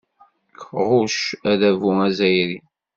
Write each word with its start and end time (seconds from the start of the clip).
Ɣucc 0.87 1.19
adabu 1.51 1.89
azzayri. 2.05 2.59